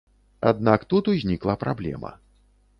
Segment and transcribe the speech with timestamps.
[0.51, 2.11] Аднак тут узнікла праблема.